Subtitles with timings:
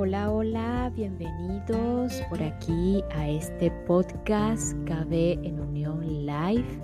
[0.00, 5.12] Hola, hola, bienvenidos por aquí a este podcast KB
[5.44, 6.80] en Unión Live,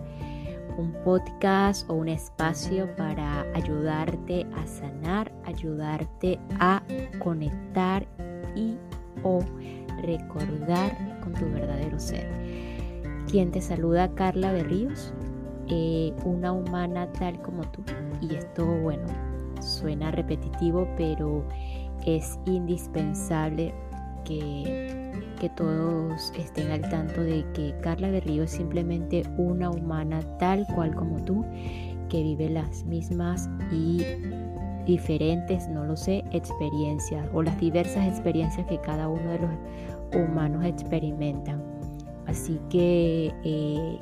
[0.76, 6.82] un podcast o un espacio para ayudarte a sanar, ayudarte a
[7.20, 8.04] conectar
[8.56, 8.74] y
[9.22, 9.38] o
[10.02, 12.26] recordar con tu verdadero ser.
[13.30, 15.14] Quien te saluda Carla Berríos,
[15.68, 17.84] eh, una humana tal como tú.
[18.20, 19.06] Y esto, bueno,
[19.60, 21.44] suena repetitivo, pero
[22.06, 23.74] es indispensable
[24.24, 30.66] que, que, todos estén al tanto de que Carla Berrío es simplemente una humana tal
[30.74, 31.44] cual como tú,
[32.08, 34.02] que vive las mismas y
[34.86, 39.50] diferentes, no lo sé, experiencias o las diversas experiencias que cada uno de los
[40.14, 41.62] humanos experimentan.
[42.26, 43.98] Así que eh,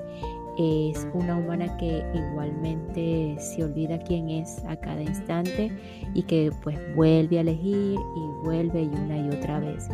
[0.59, 5.73] es una humana que igualmente se olvida quién es a cada instante
[6.15, 9.89] y que pues vuelve a elegir y vuelve y una y otra vez,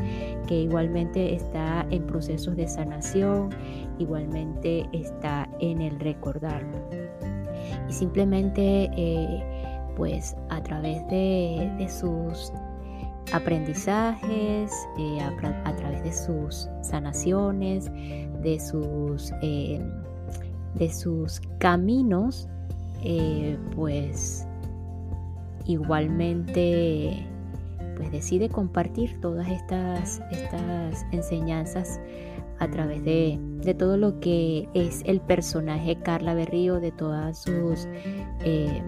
[0.47, 3.51] que igualmente está en procesos de sanación,
[3.99, 6.67] igualmente está en el recordar.
[7.89, 9.43] Y simplemente eh,
[9.97, 12.53] pues a través de, sus
[13.33, 17.91] aprendizajes, eh, a, través de sus sanaciones,
[18.43, 19.33] de sus...
[19.43, 19.81] Eh,
[20.79, 22.49] de sus caminos,
[23.03, 24.47] eh, pues
[25.67, 27.27] igualmente
[27.97, 32.01] pues decide compartir todas estas, estas enseñanzas
[32.61, 33.39] a través de,
[33.77, 37.87] todo lo que es el personaje Carla Berrío, de todas sus
[38.45, 38.83] eh,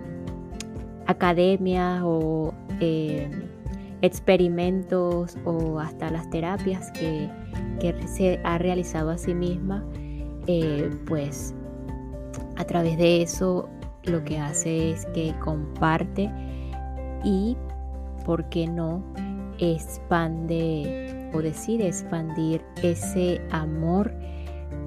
[1.07, 3.29] academias o eh,
[4.01, 7.29] experimentos o hasta las terapias que,
[7.81, 9.85] que, se ha realizado a sí misma,
[11.07, 11.55] pues
[12.61, 13.71] a través de eso
[14.05, 16.31] lo que hace es que comparte
[17.25, 17.57] y,
[18.27, 19.03] ¿por qué no?,
[19.59, 24.13] expande o decide expandir ese amor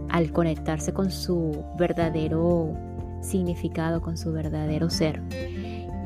[0.09, 2.71] al conectarse con su verdadero
[3.21, 5.21] significado, con su verdadero ser.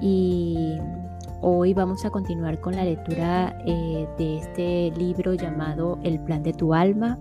[0.01, 0.77] Y
[1.41, 6.53] hoy vamos a continuar con la lectura eh, de este libro llamado El plan de
[6.53, 7.17] tu alma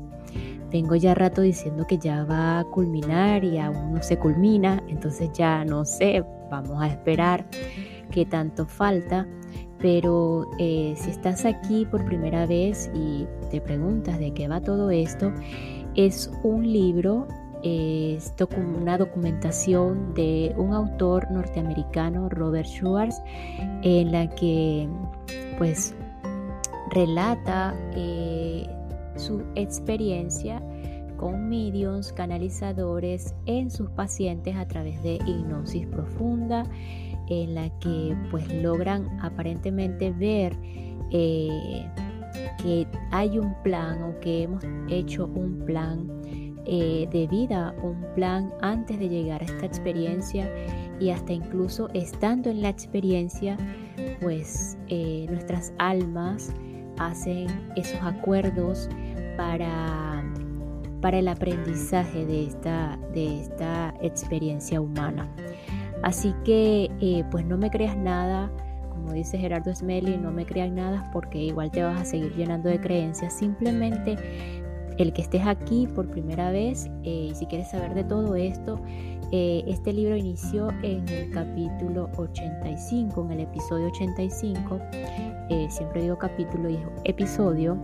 [0.76, 5.30] Vengo ya rato diciendo que ya va a culminar y aún no se culmina, entonces
[5.32, 7.46] ya no sé, vamos a esperar
[8.10, 9.26] qué tanto falta.
[9.78, 14.90] Pero eh, si estás aquí por primera vez y te preguntas de qué va todo
[14.90, 15.32] esto,
[15.94, 17.26] es un libro,
[17.62, 18.34] es
[18.78, 23.22] una documentación de un autor norteamericano, Robert Schwartz,
[23.80, 24.86] en la que
[25.56, 25.94] pues
[26.90, 28.75] relata eh,
[29.18, 30.62] su experiencia
[31.16, 36.64] con mediums canalizadores en sus pacientes a través de hipnosis profunda
[37.28, 40.56] en la que pues logran aparentemente ver
[41.10, 41.86] eh,
[42.62, 46.08] que hay un plan o que hemos hecho un plan
[46.66, 50.50] eh, de vida, un plan antes de llegar a esta experiencia
[50.98, 53.56] y hasta incluso estando en la experiencia
[54.20, 56.52] pues eh, nuestras almas
[56.98, 58.88] hacen esos acuerdos
[59.36, 60.24] para,
[61.00, 65.28] para el aprendizaje de esta, de esta experiencia humana.
[66.02, 68.50] Así que eh, pues no me creas nada,
[68.90, 72.68] como dice Gerardo Smelly, no me creas nada porque igual te vas a seguir llenando
[72.68, 73.32] de creencias.
[73.32, 74.16] Simplemente
[74.98, 78.80] el que estés aquí por primera vez eh, y si quieres saber de todo esto,
[79.32, 84.80] eh, este libro inició en el capítulo 85, en el episodio 85.
[85.68, 87.76] siempre digo capítulo y episodio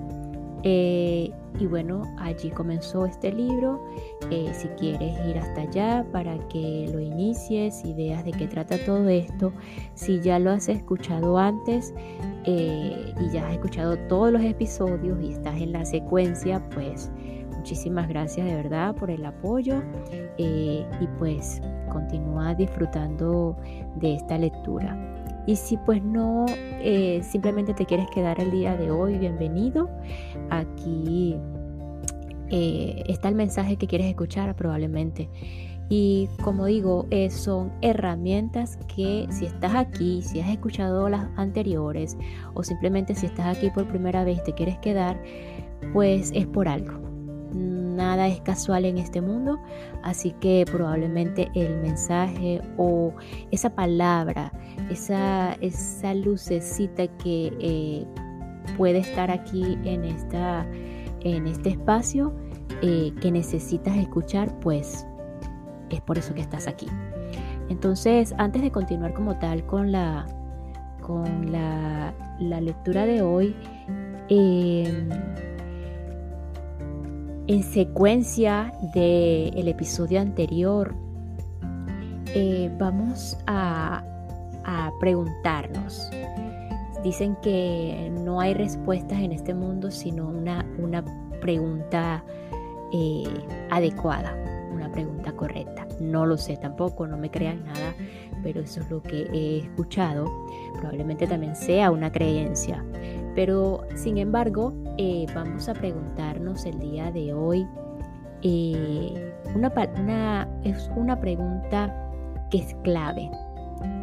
[0.62, 3.84] eh, y bueno, allí comenzó este libro.
[4.30, 8.78] Eh, si quieres ir hasta allá para que lo inicies y veas de qué trata
[8.84, 9.52] todo esto,
[9.94, 11.92] si ya lo has escuchado antes
[12.44, 17.10] eh, y ya has escuchado todos los episodios y estás en la secuencia, pues
[17.56, 19.82] muchísimas gracias de verdad por el apoyo
[20.36, 20.84] y
[21.18, 21.60] pues
[21.92, 23.56] continúa disfrutando
[23.96, 25.11] de esta lectura.
[25.46, 26.46] Y si pues no,
[26.80, 29.90] eh, simplemente te quieres quedar el día de hoy, bienvenido.
[30.50, 31.36] Aquí
[32.50, 35.28] eh, está el mensaje que quieres escuchar probablemente.
[35.88, 42.16] Y como digo, eh, son herramientas que si estás aquí, si has escuchado las anteriores
[42.54, 45.20] o simplemente si estás aquí por primera vez y te quieres quedar,
[45.92, 47.11] pues es por algo
[48.02, 49.60] nada es casual en este mundo,
[50.02, 53.14] así que probablemente el mensaje o
[53.52, 54.52] esa palabra,
[54.90, 58.06] esa, esa lucecita que eh,
[58.76, 60.66] puede estar aquí en, esta,
[61.20, 62.34] en este espacio
[62.82, 65.06] eh, que necesitas escuchar, pues
[65.90, 66.88] es por eso que estás aquí.
[67.68, 70.26] Entonces, antes de continuar como tal con la,
[71.00, 72.12] con la,
[72.60, 73.54] lectura de hoy.
[74.28, 75.08] Em,
[77.46, 80.94] en secuencia del episodio anterior,
[82.34, 84.04] eh, vamos a,
[85.00, 86.08] preguntarnos.
[87.02, 91.04] Dicen que no hay respuestas en este mundo, sino una, una
[91.40, 92.24] pregunta
[92.92, 93.24] eh,
[93.70, 94.32] adecuada,
[94.92, 95.86] pregunta correcta.
[96.00, 97.94] No lo sé tampoco, no me crean nada,
[98.42, 100.26] pero eso es lo que he escuchado.
[100.74, 102.84] Probablemente también sea una creencia.
[103.34, 107.66] Pero sin embargo, eh, vamos a preguntarnos el día de hoy.
[108.42, 112.10] Eh, una, una, es una pregunta
[112.50, 113.30] que es clave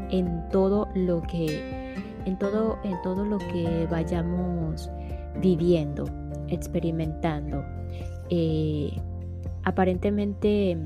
[0.09, 1.93] en todo lo que,
[2.25, 4.89] en todo, en todo lo que vayamos
[5.41, 6.05] viviendo,
[6.47, 7.63] experimentando.
[8.29, 8.91] Eh,
[9.63, 10.77] aparentemente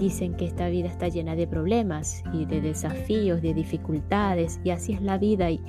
[0.00, 4.94] dicen que esta vida está llena de problemas y de desafíos, de dificultades, y así
[4.94, 5.60] es la vida, y,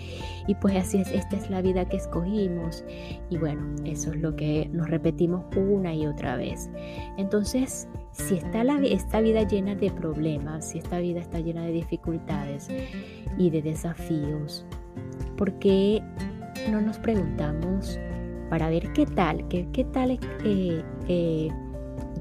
[0.62, 2.84] pues así es, esta es la vida que escogimos,
[3.30, 6.70] y bueno, eso es lo que nos repetimos una y otra vez.
[7.18, 11.74] Entonces, si está la, esta vida llena de problemas, si esta vida está llena de
[11.74, 12.70] dificultades
[13.38, 14.66] y de desafíos,
[15.38, 16.02] ¿por qué
[16.72, 18.00] no nos preguntamos
[18.50, 21.50] para ver qué tal, qué, qué tal eh, eh,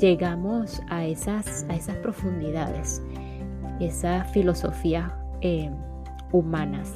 [0.00, 3.02] llegamos a esas, a esas profundidades,
[3.81, 5.12] esas filosofías
[5.43, 5.70] eh,
[6.32, 6.91] humanas.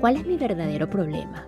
[0.00, 1.46] ¿Cuál es mi verdadero problema?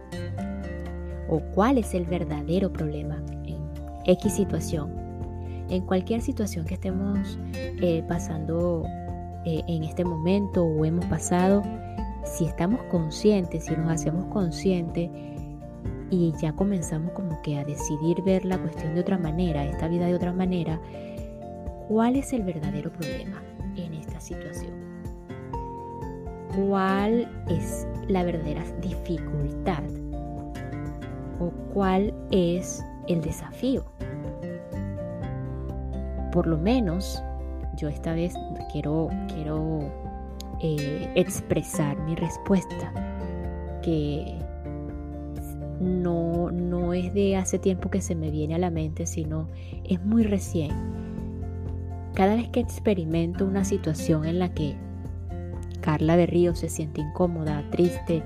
[1.29, 3.59] ¿O cuál es el verdadero problema en
[4.05, 4.95] X situación?
[5.69, 7.39] En cualquier situación que estemos
[8.07, 8.85] pasando
[9.45, 11.63] en este momento o hemos pasado,
[12.25, 15.11] si estamos conscientes, si nos hacemos conscientes,
[16.11, 20.07] y ya comenzamos como que a decidir ver la cuestión de otra manera, esta vida
[20.07, 20.81] de otra manera,
[21.89, 23.43] ¿cuál es el verdadero problema
[23.77, 24.73] en esta situación?
[26.55, 29.83] ¿Cuál es la verdadera dificultad?
[31.41, 33.85] ¿O cuál es el desafío?
[36.33, 37.23] Por lo menos
[37.77, 38.35] yo esta vez
[38.73, 39.81] quiero, quiero
[40.61, 42.93] eh, expresar mi respuesta
[43.83, 44.39] que
[45.87, 49.49] no, no es de hace tiempo que se me viene a la mente, sino
[49.85, 50.71] es muy recién.
[52.15, 54.77] Cada vez que experimento una situación en la que
[55.81, 58.23] Carla de Río se siente incómoda, triste,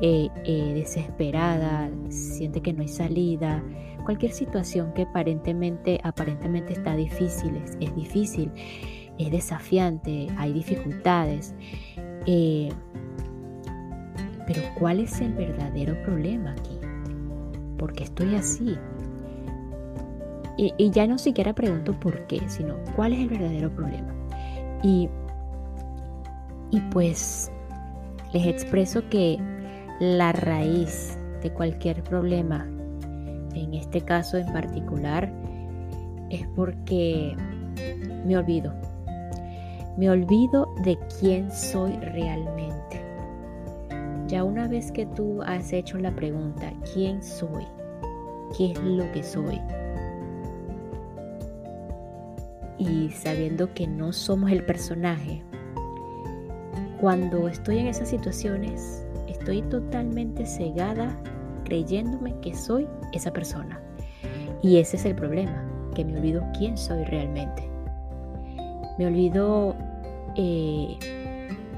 [0.00, 3.62] eh, eh, desesperada, siente que no hay salida,
[4.04, 8.50] cualquier situación que aparentemente, aparentemente está difícil, es, difícil,
[9.18, 11.54] es desafiante, hay dificultades.
[12.26, 12.70] Eh,
[14.46, 16.75] pero ¿cuál es el verdadero problema aquí?
[17.76, 18.76] Porque estoy así.
[20.58, 24.14] Y, ya no siquiera pregunto por qué, sino cuál es el verdadero problema.
[24.82, 25.08] Y,
[26.70, 27.50] y pues
[28.32, 29.38] les expreso que
[30.00, 32.66] la raíz de cualquier problema,
[33.54, 35.30] en este caso en particular,
[36.30, 37.36] es porque
[38.24, 38.74] me olvido.
[39.96, 42.65] Me olvido de quién soy realmente.
[44.28, 47.64] Ya una vez que tú has hecho la pregunta, ¿quién soy?
[48.56, 49.60] ¿Qué es lo que soy?
[52.78, 55.42] Y sabiendo que no somos el personaje,
[57.00, 61.16] cuando estoy en esas situaciones, estoy totalmente cegada
[61.64, 63.80] creyéndome que soy esa persona.
[64.60, 65.64] Y ese es el problema,
[65.94, 67.70] que me olvido quién soy realmente.
[68.98, 69.76] Me olvido
[70.34, 70.96] eh,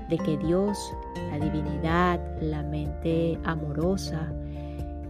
[0.09, 0.95] de que Dios
[1.31, 4.33] la divinidad, la mente amorosa,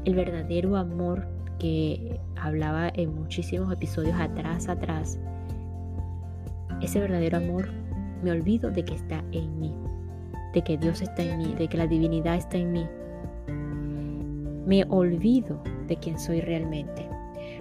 [0.04, 1.26] el verdadero amor
[1.58, 5.18] que hablaba en muchísimos episodios atrás, atrás.
[6.80, 7.68] Ese verdadero amor
[8.22, 9.74] me olvido de que está en mí,
[10.54, 12.86] de que Dios está en mí, de que la divinidad está en mí.
[14.66, 17.08] Me olvido de quién soy realmente.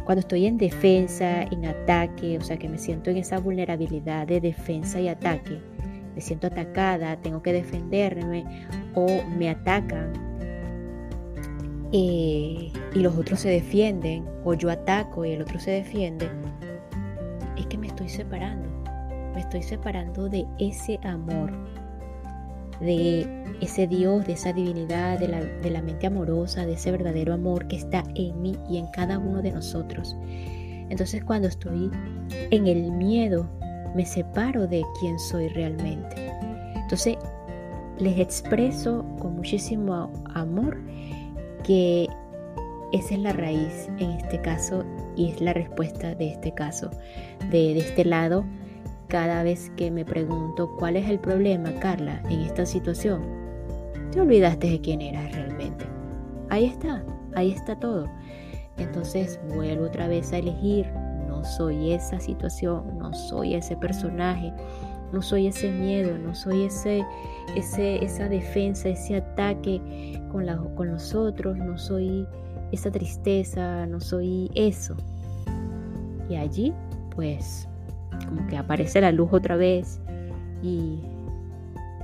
[0.06, 4.40] Cuando estoy en defensa, en ataque, o sea que me siento en esa vulnerabilidad de
[4.40, 5.60] defensa y ataque,
[6.18, 8.44] me siento atacada, tengo que defenderme
[8.96, 9.06] o
[9.38, 10.14] me atacan
[11.92, 16.28] eh, y los otros se defienden o yo ataco y el otro se defiende,
[17.56, 18.68] es que me estoy separando,
[19.36, 21.52] me estoy separando de ese amor,
[22.80, 23.28] de
[23.62, 27.68] ese Dios, de esa divinidad, de la, de la mente amorosa, de ese verdadero amor
[27.68, 30.18] que está en mí y en cada uno de nosotros.
[30.90, 31.92] Entonces cuando estoy
[32.50, 33.48] en el miedo,
[33.98, 36.32] me separo de quién soy realmente.
[36.76, 37.18] Entonces,
[37.98, 40.78] les expreso con muchísimo amor
[41.64, 42.08] que
[42.94, 44.86] esa es la raíz en este caso
[45.16, 46.92] y es la respuesta de este caso.
[47.50, 48.46] De, este lado,
[49.08, 53.24] cada vez que me pregunto cuál es el problema, Carla, en esta situación,
[54.12, 55.86] te olvidaste de quién eras realmente.
[56.50, 58.08] Ahí está, ahí está todo.
[58.78, 60.86] Entonces vuelvo otra vez a elegir,
[61.38, 64.52] no soy esa situación, no soy ese personaje,
[65.14, 67.06] no soy ese miedo, no soy ese,
[67.56, 72.28] esa defensa, ese ataque con, la, con los otros, no soy
[72.72, 74.96] esa tristeza, no soy eso.
[76.28, 76.74] Y allí,
[77.16, 77.68] pues,
[78.28, 80.02] como que aparece la luz otra vez
[80.64, 81.00] y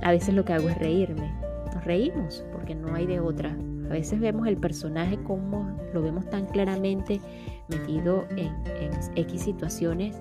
[0.02, 1.34] a veces lo que hago es reírme.
[1.74, 3.50] Nos reímos porque no hay de otra.
[3.86, 7.20] A veces vemos el personaje como lo vemos tan claramente
[7.68, 10.20] metido en, en X situaciones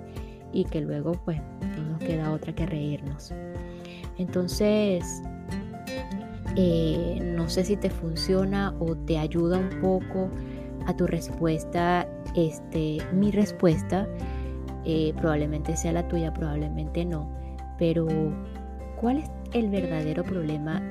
[0.54, 1.42] y que luego pues
[1.78, 3.34] no nos queda otra que reírnos.
[4.18, 5.22] Entonces,
[6.56, 10.30] eh, no sé si te funciona o te ayuda un poco
[10.86, 12.08] a tu respuesta.
[12.36, 14.08] Este, mi respuesta
[14.86, 17.28] eh, probablemente sea la tuya, probablemente no.
[17.80, 18.08] Pero,
[19.02, 20.82] ¿cuál es el verdadero problema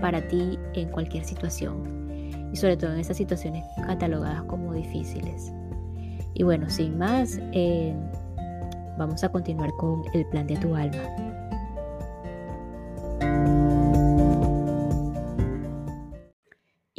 [0.00, 1.99] para ti en cualquier situación?
[2.52, 5.52] Y sobre todo en esas situaciones catalogadas como difíciles.
[6.34, 7.94] Y bueno, sin más, eh,
[8.98, 11.30] vamos a continuar con el plan de tu alma.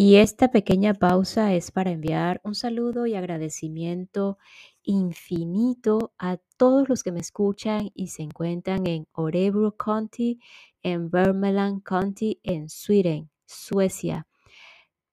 [0.04, 4.40] Y esta pequeña pausa es para enviar un saludo y agradecimiento
[4.82, 10.40] infinito a todos los que me escuchan y se encuentran en Orebro County,
[10.82, 14.28] en Vermland County, en Sweden, Suecia.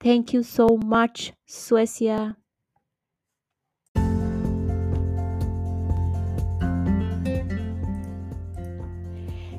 [0.00, 2.38] Thank you so much, Suecia.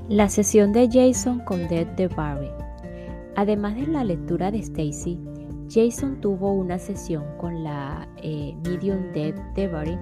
[0.08, 2.50] La sesión de Jason con Dead de Barry.
[3.36, 5.19] Además de la lectura de Stacy,
[5.69, 9.98] Jason tuvo una sesión con la eh, medium Deb Devery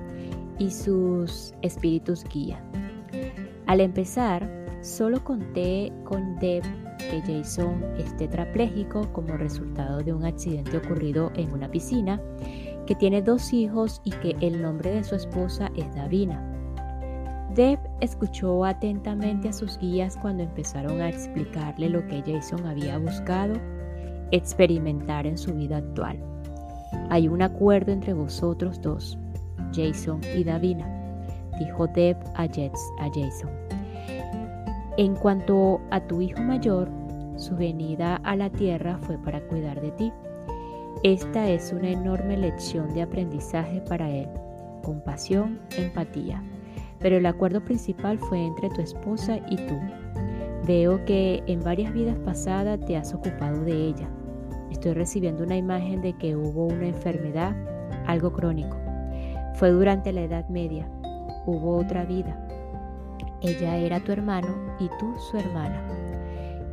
[0.60, 2.62] y sus espíritus guía.
[3.66, 6.64] Al empezar, solo conté con Deb
[6.98, 12.22] que Jason es tetrapléjico como resultado de un accidente ocurrido en una piscina,
[12.86, 16.42] que tiene dos hijos y que el nombre de su esposa es Davina.
[17.54, 23.56] Deb escuchó atentamente a sus guías cuando empezaron a explicarle lo que Jason había buscado
[24.32, 26.18] experimentar en su vida actual.
[27.10, 29.18] Hay un acuerdo entre vosotros dos,
[29.74, 30.88] Jason y Davina,
[31.60, 33.67] dijo Deb a, a Jason.
[34.98, 36.90] En cuanto a tu hijo mayor,
[37.36, 40.12] su venida a la tierra fue para cuidar de ti.
[41.04, 44.28] Esta es una enorme lección de aprendizaje para él,
[44.84, 46.42] compasión, empatía
[47.00, 49.80] pero el acuerdo principal fue entre tu esposa y tú.
[50.66, 54.10] Veo que en varias vidas pasadas te has ocupado de ella.
[54.72, 57.56] Estoy recibiendo una imagen de que hubo una enfermedad,
[58.06, 58.78] algo crónico.
[59.56, 60.90] Fue durante la Edad Media.
[61.46, 62.46] Hubo otra vida.
[63.42, 64.48] Ella era tu hermano
[64.80, 65.82] y tú su hermana.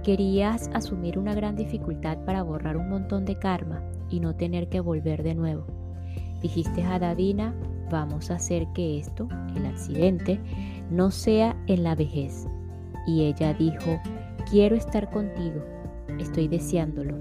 [0.03, 4.81] Querías asumir una gran dificultad para borrar un montón de karma y no tener que
[4.81, 5.67] volver de nuevo.
[6.41, 7.55] Dijiste a Davina,
[7.91, 10.41] vamos a hacer que esto, el accidente,
[10.91, 12.47] no sea en la vejez.
[13.07, 14.01] Y ella dijo,
[14.51, 15.63] quiero estar contigo,
[16.19, 17.17] estoy deseándolo.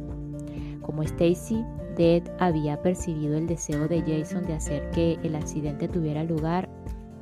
[0.82, 1.64] Como Stacy,
[1.98, 6.70] Dead había percibido el deseo de Jason de hacer que el accidente tuviera lugar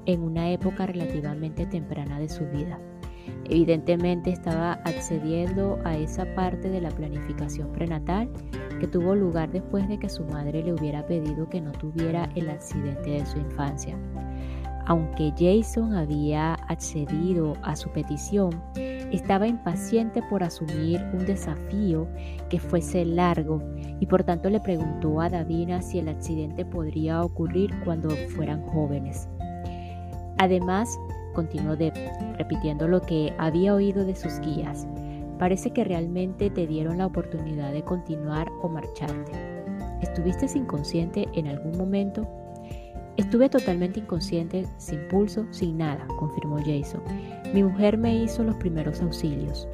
[0.05, 2.79] en una época relativamente temprana de su vida.
[3.46, 8.29] Evidentemente estaba accediendo a esa parte de la planificación prenatal
[8.79, 12.50] que tuvo lugar después de que su madre le hubiera pedido que no tuviera el
[12.50, 13.98] accidente de su infancia.
[14.88, 18.50] Aunque Jason había accedido a su petición,
[19.12, 22.08] estaba impaciente por asumir un desafío
[22.50, 23.62] que fuese largo
[24.00, 29.29] y por tanto le preguntó a Davina si el accidente podría ocurrir cuando fueran jóvenes.
[30.41, 31.00] Además,
[31.33, 31.93] continuó Deb,
[32.39, 34.88] repitiendo lo que había oído de sus guías.
[35.38, 39.33] Parece que realmente te dieron la oportunidad de continuar o marcharte.
[40.01, 42.27] ¿Estuviste inconsciente en algún momento?
[43.17, 47.03] Estuve totalmente inconsciente, sin pulso, sin nada, confirmó Jason.
[47.53, 49.67] Mi mujer me hizo los primeros auxilios.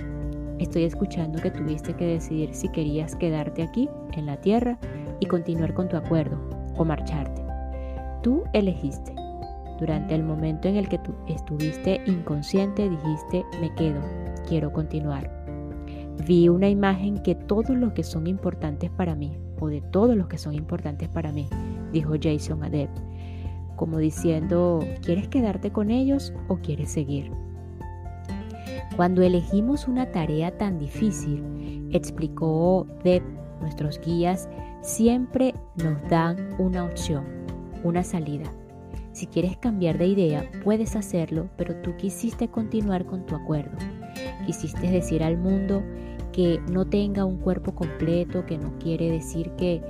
[0.60, 4.78] Estoy escuchando que tuviste que decidir si querías quedarte aquí, en la Tierra,
[5.22, 6.38] y continuar con tu acuerdo,
[6.76, 7.42] o marcharte.
[8.22, 9.27] Tú elegiste.
[9.80, 14.02] Durante el momento en el que tú estuviste inconsciente dijiste, me quedo,
[14.48, 15.32] quiero continuar.
[16.26, 20.28] Vi una imagen que todos los que son importantes para mí, o de todos los
[20.28, 21.48] que son importantes para mí,
[21.94, 22.90] dijo Jason a Deb,
[23.76, 27.32] como diciendo, ¿quieres quedarte con ellos o quieres seguir?
[28.96, 33.22] Cuando elegimos una tarea tan difícil, explicó Deb,
[33.62, 34.50] nuestros guías
[34.82, 37.24] siempre nos dan una opción,
[37.84, 38.52] una salida.
[39.18, 43.76] Si quieres cambiar de idea, puedes hacerlo, pero tú quisiste continuar con tu acuerdo.
[44.46, 45.82] Quisiste decir al mundo
[46.32, 49.82] que no tenga un cuerpo completo, que no quiere decir que,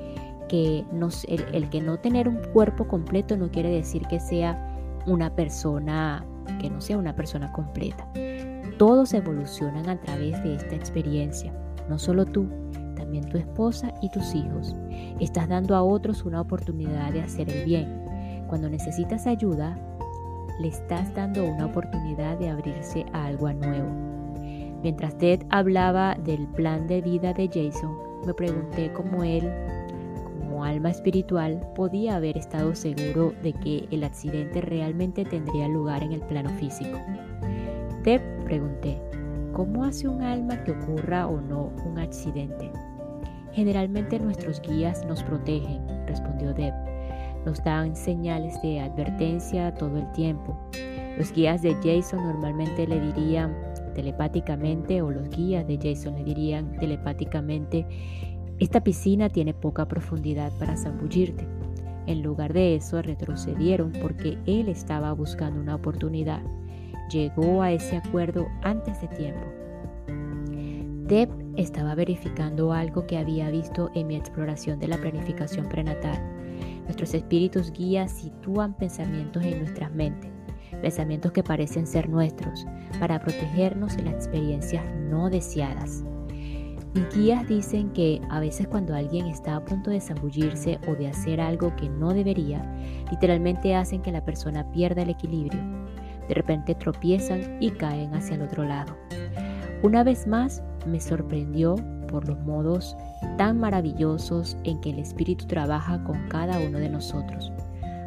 [0.48, 4.66] que no, el, que no tener un cuerpo completo no quiere decir que sea
[5.06, 6.26] una persona,
[6.62, 8.10] que no sea una persona completa.
[8.78, 11.54] Todos evolucionan a través de esta experiencia,
[11.90, 12.48] no solo tú,
[12.96, 14.74] también tu esposa y tus hijos.
[15.20, 18.07] Estás dando a otros una oportunidad de hacer el bien.
[18.48, 19.78] Cuando necesitas ayuda,
[20.60, 23.90] le estás dando una oportunidad de abrirse a algo nuevo.
[24.82, 29.52] Mientras Ted hablaba del plan de vida de Jason, me pregunté cómo él,
[30.40, 36.14] como alma espiritual, podía haber estado seguro de que el accidente realmente tendría lugar en
[36.14, 36.98] el plano físico.
[38.04, 38.98] Ted pregunté,
[39.52, 42.72] ¿cómo hace un alma que ocurra o no un accidente?
[43.52, 46.87] Generalmente nuestros guías nos protegen, respondió Deb
[47.48, 50.60] nos dan señales de advertencia todo el tiempo.
[51.18, 53.56] Los guías de Jason normalmente le dirían
[53.96, 57.88] telepáticamente o los guías de Jason le dirían telepáticamente,
[58.60, 61.48] esta piscina tiene poca profundidad para zambullirte.
[62.06, 66.42] En lugar de eso retrocedieron porque él estaba buscando una oportunidad.
[67.10, 69.48] Llegó a ese acuerdo antes de tiempo.
[71.08, 76.37] Deb estaba verificando algo que había visto en mi exploración de la planificación prenatal.
[76.88, 80.32] Nuestros espíritus guías sitúan pensamientos en nuestras mentes,
[80.82, 82.66] pensamientos que parecen ser nuestros,
[83.00, 86.04] para protegernos de las experiencias no deseadas.
[86.94, 91.10] Mis guías dicen que a veces cuando alguien está a punto de zambullirse o de
[91.10, 92.64] hacer algo que no debería,
[93.12, 95.62] literalmente hacen que la persona pierda el equilibrio.
[96.28, 98.96] De repente tropiezan y caen hacia el otro lado.
[99.84, 101.76] Una vez más, me sorprendió
[102.08, 102.98] por los modos
[103.38, 107.52] tan maravillosos en que el Espíritu trabaja con cada uno de nosotros.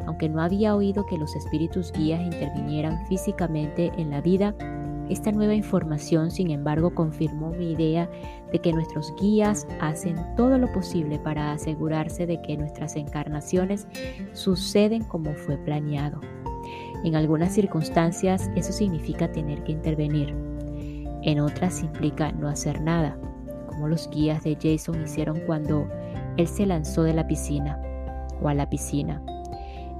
[0.05, 4.55] Aunque no había oído que los espíritus guías intervinieran físicamente en la vida,
[5.09, 8.09] esta nueva información, sin embargo, confirmó mi idea
[8.51, 13.87] de que nuestros guías hacen todo lo posible para asegurarse de que nuestras encarnaciones
[14.33, 16.21] suceden como fue planeado.
[17.03, 20.33] En algunas circunstancias eso significa tener que intervenir.
[21.23, 23.17] En otras implica no hacer nada
[23.87, 25.87] los guías de Jason hicieron cuando
[26.37, 27.79] él se lanzó de la piscina
[28.41, 29.21] o a la piscina.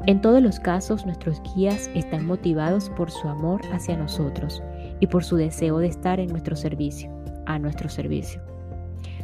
[0.07, 4.63] En todos los casos, nuestros guías están motivados por su amor hacia nosotros
[4.99, 7.11] y por su deseo de estar en nuestro servicio,
[7.45, 8.41] a nuestro servicio.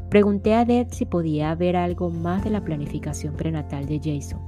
[0.09, 4.39] Pregunté a Deb si podía ver algo más de la planificación prenatal de Jason.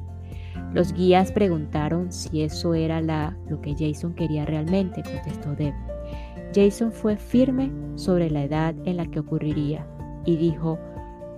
[0.73, 5.73] Los guías preguntaron si eso era la, lo que Jason quería realmente, contestó Deb.
[6.53, 9.85] Jason fue firme sobre la edad en la que ocurriría
[10.29, 10.77] y dijo,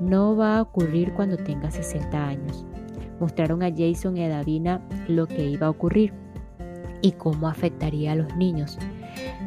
[0.01, 2.65] no va a ocurrir cuando tenga 60 años.
[3.21, 6.12] Mostraron a Jason y a Davina lo que iba a ocurrir
[7.01, 8.77] y cómo afectaría a los niños.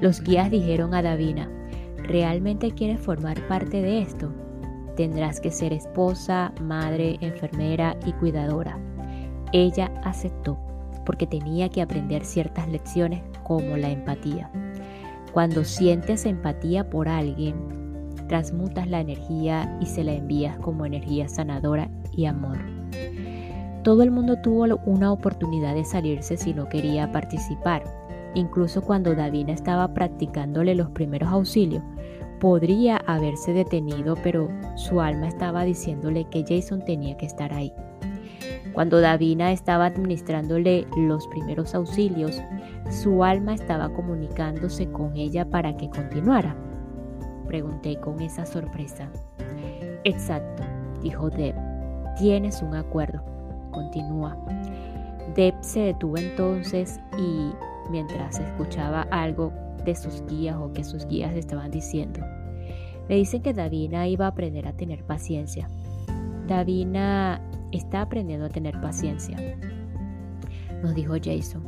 [0.00, 1.50] Los guías dijeron a Davina,
[1.98, 4.32] ¿realmente quieres formar parte de esto?
[4.96, 8.78] Tendrás que ser esposa, madre, enfermera y cuidadora.
[9.52, 10.58] Ella aceptó
[11.04, 14.50] porque tenía que aprender ciertas lecciones como la empatía.
[15.32, 17.83] Cuando sientes empatía por alguien,
[18.34, 22.58] transmutas la energía y se la envías como energía sanadora y amor.
[23.84, 27.84] Todo el mundo tuvo una oportunidad de salirse si no quería participar.
[28.34, 31.84] Incluso cuando Davina estaba practicándole los primeros auxilios,
[32.40, 37.72] podría haberse detenido, pero su alma estaba diciéndole que Jason tenía que estar ahí.
[38.72, 42.42] Cuando Davina estaba administrándole los primeros auxilios,
[42.90, 46.56] su alma estaba comunicándose con ella para que continuara.
[47.54, 49.08] Pregunté con esa sorpresa.
[50.02, 50.64] Exacto,
[51.04, 51.54] dijo Deb.
[52.18, 53.22] Tienes un acuerdo.
[53.70, 54.36] Continúa.
[55.36, 57.52] Deb se detuvo entonces y
[57.92, 59.52] mientras escuchaba algo
[59.84, 62.18] de sus guías o que sus guías estaban diciendo.
[63.08, 65.68] Me dicen que Davina iba a aprender a tener paciencia.
[66.48, 67.40] Davina
[67.70, 69.36] está aprendiendo a tener paciencia.
[70.82, 71.62] Nos dijo Jason.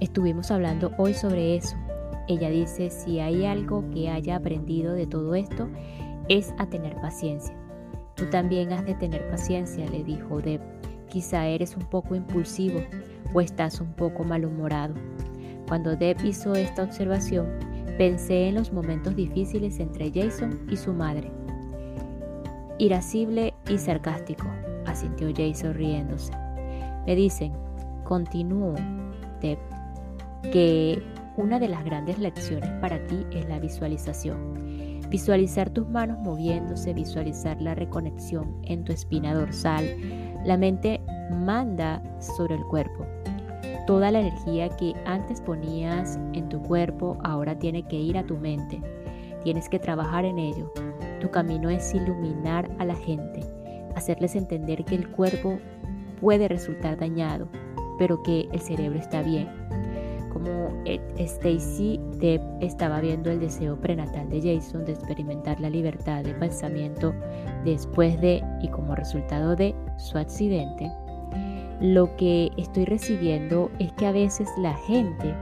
[0.00, 1.76] Estuvimos hablando hoy sobre eso.
[2.28, 5.68] Ella dice, si hay algo que haya aprendido de todo esto,
[6.28, 7.56] es a tener paciencia.
[8.16, 10.60] Tú también has de tener paciencia, le dijo Deb.
[11.08, 12.80] Quizá eres un poco impulsivo
[13.32, 14.94] o estás un poco malhumorado.
[15.68, 17.46] Cuando Deb hizo esta observación,
[17.98, 21.30] pensé en los momentos difíciles entre Jason y su madre.
[22.78, 24.46] Irascible y sarcástico,
[24.84, 26.32] asintió Jason riéndose.
[27.06, 27.52] Me dicen,
[28.04, 28.74] continúo,
[29.40, 29.58] Deb,
[30.52, 31.02] que
[31.36, 35.00] una de las grandes lecciones para ti es la visualización.
[35.10, 39.84] Visualizar tus manos moviéndose, visualizar la reconexión en tu espina dorsal.
[40.44, 43.06] La mente manda sobre el cuerpo.
[43.86, 48.36] Toda la energía que antes ponías en tu cuerpo ahora tiene que ir a tu
[48.36, 48.80] mente.
[49.44, 50.72] Tienes que trabajar en ello.
[51.20, 53.40] Tu camino es iluminar a la gente,
[53.94, 55.58] hacerles entender que el cuerpo
[56.20, 57.48] puede resultar dañado,
[57.98, 59.48] pero que el cerebro está bien.
[60.36, 60.68] Como
[61.16, 67.14] Stacy Depp estaba viendo el deseo prenatal de Jason de experimentar la libertad de pensamiento
[67.64, 70.92] después de y como resultado de su accidente,
[71.80, 75.34] lo que estoy recibiendo es que a veces la gente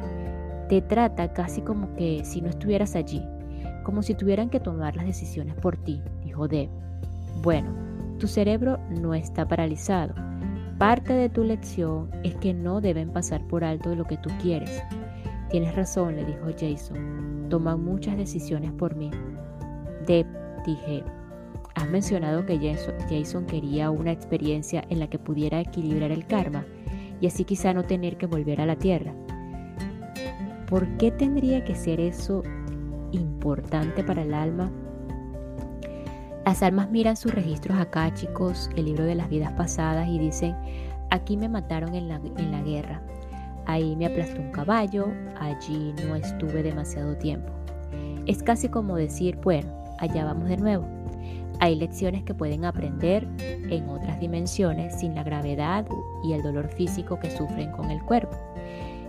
[0.68, 3.20] te trata casi como que si no estuvieras allí,
[3.82, 6.68] como si tuvieran que tomar las decisiones por ti, dijo Deb.
[7.42, 7.74] Bueno,
[8.20, 10.14] tu cerebro no está paralizado.
[10.84, 14.82] Parte de tu lección es que no deben pasar por alto lo que tú quieres.
[15.48, 17.46] Tienes razón, le dijo Jason.
[17.48, 19.10] Toman muchas decisiones por mí.
[20.06, 20.26] Deb,
[20.66, 21.02] dije,
[21.74, 22.76] has mencionado que
[23.08, 26.66] Jason quería una experiencia en la que pudiera equilibrar el karma
[27.18, 29.14] y así quizá no tener que volver a la tierra.
[30.68, 32.42] ¿Por qué tendría que ser eso
[33.10, 34.70] importante para el alma?
[36.44, 40.54] Las almas miran sus registros acá, chicos, el libro de las vidas pasadas, y dicen,
[41.08, 43.00] aquí me mataron en la, en la guerra,
[43.64, 45.06] ahí me aplastó un caballo,
[45.40, 47.50] allí no estuve demasiado tiempo.
[48.26, 50.84] Es casi como decir, bueno, allá vamos de nuevo.
[51.60, 55.86] Hay lecciones que pueden aprender en otras dimensiones sin la gravedad
[56.22, 58.36] y el dolor físico que sufren con el cuerpo.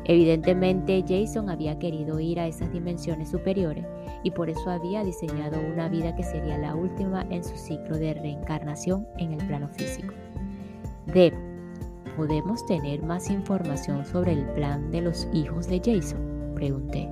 [0.06, 3.86] Evidentemente Jason había querido ir a esas dimensiones superiores
[4.26, 8.16] y por eso había diseñado una vida que sería la última en su ciclo de
[8.16, 10.16] reencarnación en el plano físico.
[11.06, 11.32] Deb,
[12.18, 16.54] ¿podemos tener más información sobre el plan de los hijos de Jason?
[16.56, 17.08] Pregunté.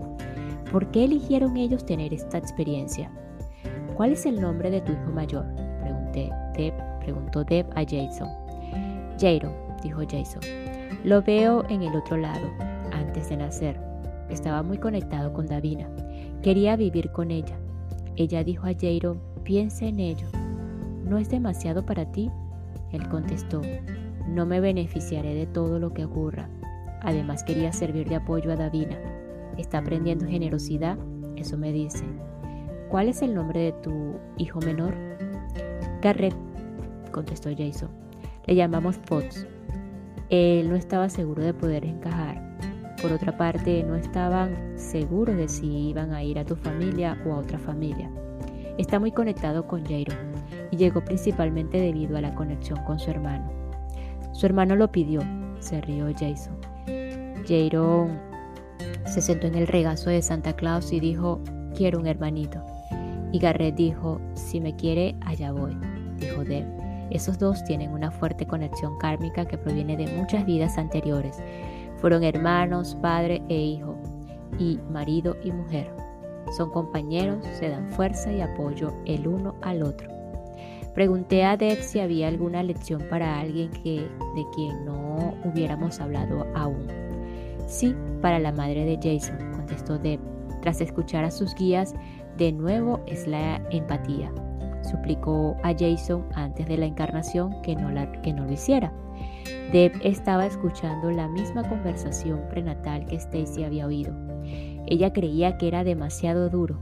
[0.71, 3.11] ¿Por qué eligieron ellos tener esta experiencia?
[3.95, 5.45] ¿Cuál es el nombre de tu hijo mayor?
[5.81, 6.31] Pregunté.
[6.57, 8.27] Deb, preguntó Deb a Jason.
[9.21, 10.41] Jairo, dijo Jason.
[11.03, 12.49] Lo veo en el otro lado,
[12.91, 13.79] antes de nacer.
[14.29, 15.87] Estaba muy conectado con Davina.
[16.43, 17.57] Quería vivir con ella.
[18.17, 20.27] Ella dijo a Jairo, piensa en ello.
[21.05, 22.29] ¿No es demasiado para ti?
[22.91, 23.61] Él contestó,
[24.27, 26.49] no me beneficiaré de todo lo que ocurra.
[27.01, 28.97] Además quería servir de apoyo a Davina.
[29.57, 30.97] Está aprendiendo generosidad,
[31.37, 32.03] eso me dice.
[32.89, 34.93] ¿Cuál es el nombre de tu hijo menor?
[36.01, 36.35] Garrett,
[37.11, 37.89] contestó Jason.
[38.47, 39.47] Le llamamos Potts.
[40.29, 42.42] Él no estaba seguro de poder encajar.
[43.03, 47.33] Por otra parte, no estaban seguros de si iban a ir a tu familia o
[47.33, 48.09] a otra familia.
[48.77, 50.13] Está muy conectado con Jairo
[50.71, 53.51] y llegó principalmente debido a la conexión con su hermano.
[54.31, 55.19] Su hermano lo pidió,
[55.59, 56.55] se rió Jason.
[57.45, 58.07] Jairo
[59.05, 61.41] se sentó en el regazo de Santa Claus y dijo,
[61.75, 62.63] quiero un hermanito.
[63.33, 65.75] Y Garrett dijo, si me quiere, allá voy,
[66.21, 66.65] dijo Deb.
[67.11, 71.37] Esos dos tienen una fuerte conexión kármica que proviene de muchas vidas anteriores
[72.03, 73.95] fueron hermanos, padre e hijo,
[74.59, 75.89] y marido y mujer.
[76.57, 80.09] Son compañeros, se dan fuerza y apoyo el uno al otro.
[80.93, 86.45] Pregunté a Deb si había alguna lección para alguien que, de quien no hubiéramos hablado
[86.55, 86.87] aún.
[87.67, 90.19] Sí, para la madre de Jason, contestó Deb.
[90.61, 91.95] Tras escuchar a sus guías,
[92.35, 94.29] de nuevo es la empatía.
[94.91, 98.91] Suplicó a Jason antes de la encarnación que no, la, que no lo hiciera.
[99.71, 104.13] Deb estaba escuchando la misma conversación prenatal que Stacy había oído.
[104.85, 106.77] Ella creía que era demasiado duro.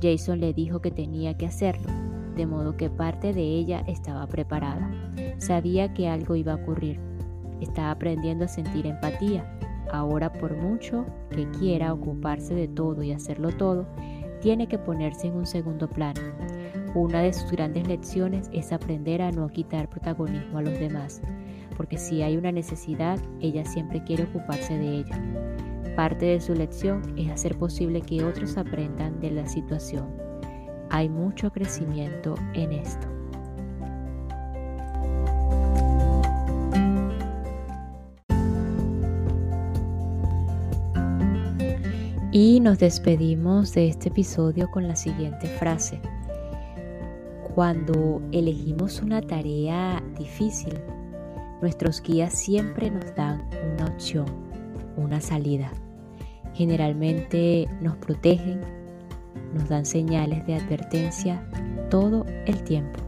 [0.00, 1.90] Jason le dijo que tenía que hacerlo,
[2.36, 4.90] de modo que parte de ella estaba preparada.
[5.38, 6.98] Sabía que algo iba a ocurrir.
[7.60, 9.44] Estaba aprendiendo a sentir empatía.
[9.92, 13.86] Ahora, por mucho que quiera ocuparse de todo y hacerlo todo,
[14.40, 16.20] tiene que ponerse en un segundo plano.
[16.94, 21.20] Una de sus grandes lecciones es aprender a no quitar protagonismo a los demás
[21.76, 25.22] porque si hay una necesidad, ella siempre quiere ocuparse de ella.
[25.96, 30.08] Parte de su lección es hacer posible que otros aprendan de la situación.
[30.90, 33.08] Hay mucho crecimiento en esto.
[42.36, 46.00] Y nos despedimos de este episodio con la siguiente frase.
[47.54, 50.74] Cuando elegimos una tarea difícil,
[51.64, 54.26] Nuestros guías siempre nos dan una opción,
[54.98, 55.72] una salida.
[56.52, 58.60] Generalmente nos protegen,
[59.54, 61.42] nos dan señales de advertencia
[61.88, 63.00] todo el tiempo.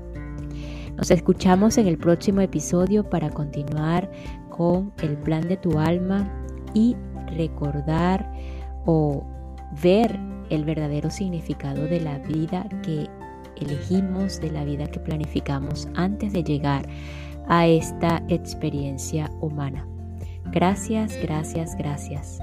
[0.96, 4.10] Nos escuchamos en el próximo episodio para continuar
[4.48, 6.26] con el plan de tu alma
[6.72, 6.96] y
[7.36, 8.32] recordar
[8.86, 9.22] o
[9.82, 13.06] ver el verdadero significado de la vida que
[13.56, 16.86] elegimos, de la vida que planificamos antes de llegar
[17.48, 19.86] a esta experiencia humana.
[20.52, 22.38] Gracias, gracias, gracias.